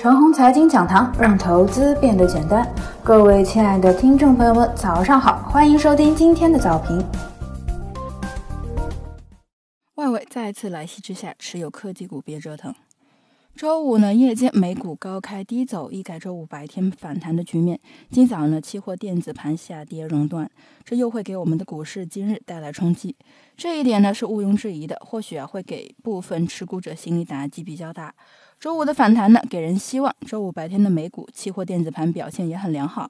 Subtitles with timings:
[0.00, 2.72] 陈红财经讲堂，让投资变得简单。
[3.02, 7.04] 各位亲爱的听众朋友们，早上好，欢迎收听今天的早评。
[9.96, 12.72] 外围再次来袭之下，持有科技股别折腾。
[13.56, 17.80] 周五呢，夜间美股高开低走，一改周五白天反弹的局面。
[18.08, 20.48] 今早呢，期货电子盘下跌熔断，
[20.84, 23.16] 这又会给我们的股市今日带来冲击。
[23.56, 28.14] 这一点呢是毋庸置疑的，或许啊会给部分持股者心理打击比较大。
[28.60, 30.12] 周五的反弹呢，给人希望。
[30.26, 33.08] 周五白天的美股期货电子盘表现也很良好。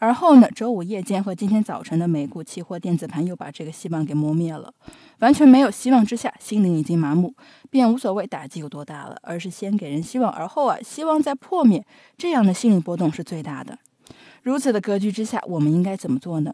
[0.00, 4.74] 而后呢，周五夜间和今天早晨的美股期货电子盘又把这个希望给磨灭了。
[5.20, 7.32] 完全没有希望之下，心灵已经麻木，
[7.70, 13.78] 便无所谓打击有多大了，而是先给人希望，而后啊，希望再破灭，这样的心理波动是最大的。
[14.42, 16.52] 如此的格局之下，我们应该怎么做呢？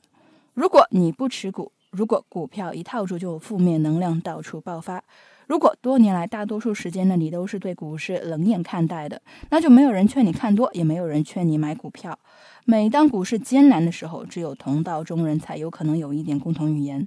[0.53, 5.03] 如果你不持股，如果股票一套住就负面能量到处爆发，
[5.47, 12.19] 如果多年来大多数时间呢你都是对股市冷眼看待的，那就没有人劝你看多，也没有人劝你买股票。
[12.65, 17.07] 每当股市艰难的时候，只有同道中人才有可能有一点共同语言。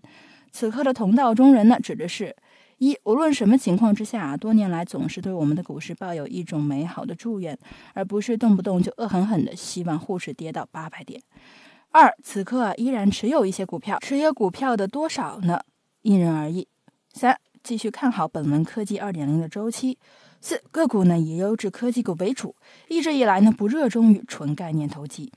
[0.51, 2.35] 此刻的同道中人呢，指的是：
[2.77, 7.57] 一，无论什么情况之下啊，多年来总是对我们的股市抱有一种美好的祝愿，
[7.93, 11.19] 而不是动不动就恶狠狠的希望沪市跌到八百点；
[11.91, 15.61] 二，此刻依然持有一些股票，持有股票的多少呢？
[16.03, 16.67] 因人而异。
[17.13, 17.35] 三，
[17.67, 19.97] 继续看好本轮科技二点零的周期。
[20.39, 22.55] 四，个股呢以优质科技股为主，
[22.87, 25.33] 一直以来呢不热衷于纯概念投机。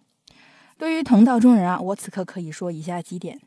[0.78, 3.40] 对于同道中人啊，我此刻可以说以下几点：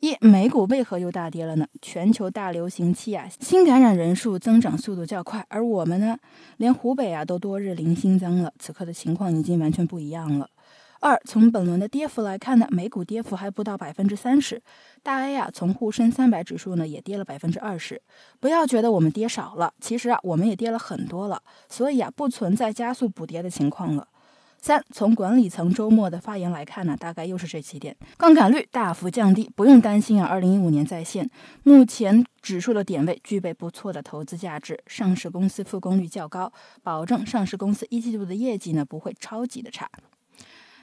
[0.00, 1.66] 一、美股为何又大跌了呢？
[1.80, 6.18] 全球大流行期啊，新感染人数增长速度较快，而我们呢，
[6.58, 10.50] 连湖北啊都多日零新增了，此刻的情况已经完全不一样了。
[11.04, 14.62] 二、从本轮的跌幅来看呢，美股跌幅还不到百分之三十，
[15.02, 18.00] 大 A 啊，从沪深三百指数呢也跌了百分之二十。
[18.40, 24.08] 不要觉得我们跌少了，其实啊，我们也跌了很多了，所以啊，不存在加速补跌的情况了。
[24.62, 31.28] 三，从管理层周末的发言来看呢，大概又是这几点：杠杆率大幅降低，不用担心啊，二零一五年再现。
[31.64, 36.50] 目前指数的点位具备不错的投资价值，上市公司复工率较高，
[36.82, 39.86] 保证上市公司一季度的业绩呢不会超级的差。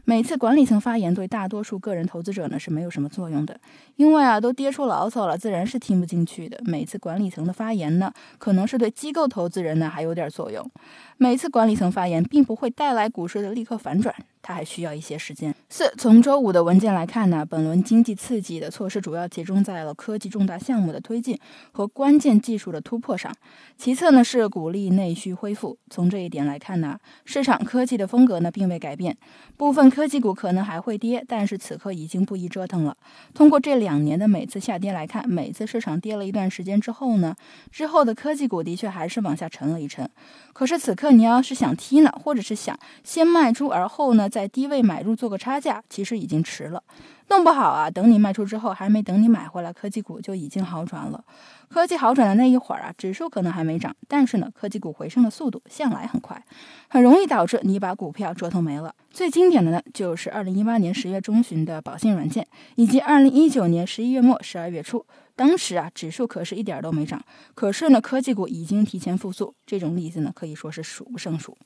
[0.04, 3.60] 每次管理层发言对大多数个人投资者呢是没有什么作用的，
[3.96, 6.60] 因为啊都跌出牢骚了，自然是听不进去的。
[6.66, 10.70] 每次管理层的发言呢，可能是对机构投资人呢还有点作用。
[11.18, 14.14] 每次管理层发言并不会带来股市的立刻反转。
[14.42, 15.54] 它还需要一些时间。
[15.70, 21.40] 四，从周五的文件来看呢，本轮经济刺激的措施主要集中在了科技重大项目的推进
[21.72, 23.34] 和关键技术的突破上。
[23.78, 25.78] 其次呢，是鼓励内需恢复。
[25.90, 29.18] 从这一点来看呢，市场科技的风格呢并未改变，
[29.58, 32.98] 部分科技股可能还会跌，但是此刻已经不宜折腾了。
[33.34, 37.36] 通过这两年的每次下跌来看，每次市场跌了一段时间之后呢，
[37.72, 40.10] 之后的科技股的确还是往下沉了一沉。
[40.54, 44.30] 可是此刻你要是想踢呢，或者是想先卖出而后呢？
[44.32, 46.82] 在低位买入做个差价，其实已经迟了。
[47.28, 51.24] 弄不好啊，等你卖出之后，还没等你买回来，科技股就已经好转了。
[51.70, 56.44] 科技好转的那一会儿啊，指数可能还没涨，但是呢，科技股回升的速度向来很快，
[56.90, 58.94] 很容易导致你把股票折腾没了。
[59.12, 65.06] 最经典的呢，就是二零一八年十月中旬的宝信软件，以及二零一九年十一月末、十二月初，
[65.38, 69.56] 当时啊，指数可是一点都没涨，可是呢，科技股已经提前复苏。
[69.66, 71.58] 这种例子呢，可以说是数不胜数。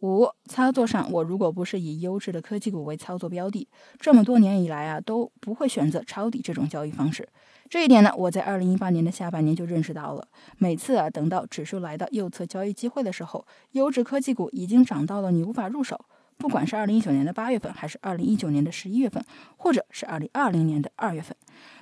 [0.00, 3.66] 五操作上，我如果不是以优质的科技股为操作标的，
[3.98, 7.28] 这么多年以来啊，都不会选择抄底这种交易方式。
[7.68, 10.28] 这一点呢，我在二零一八年的下半年就认识到了。
[10.58, 16.04] 每次啊，等到指数来到右侧交易机会的时候，优质科技股已经涨到了你无法入手。
[16.38, 19.24] 不管是二零一九年的八月份，还是二零一九年的十一月份，
[19.56, 21.34] 或者是二零二零年的二月份，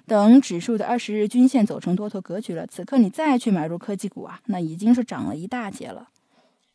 [0.06, 6.08] 等指数的二十日均线走成多头格局了，此刻你再去买入科技股啊，那已经是涨了一大截了。